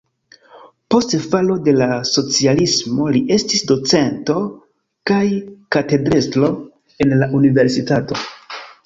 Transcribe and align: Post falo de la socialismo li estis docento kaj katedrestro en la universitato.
Post 0.93 1.11
falo 1.33 1.57
de 1.65 1.73
la 1.81 1.89
socialismo 2.11 3.05
li 3.17 3.21
estis 3.35 3.61
docento 3.73 4.37
kaj 5.11 5.21
katedrestro 5.77 6.51
en 7.07 7.15
la 7.21 7.29
universitato. 7.43 8.19